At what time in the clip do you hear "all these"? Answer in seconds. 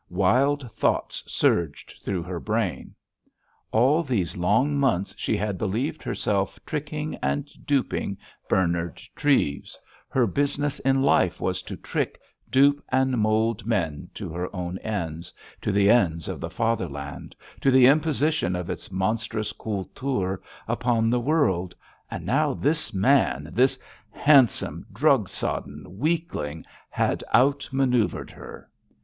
3.71-4.35